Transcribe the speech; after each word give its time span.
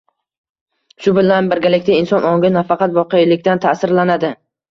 Shu 1.05 1.13
bilan 1.17 1.49
birgalikda, 1.51 1.99
inson 2.03 2.25
ongi 2.31 2.51
nafaqat 2.57 2.97
voqelikdan 2.97 3.63
ta’sirlanadi 3.67 4.35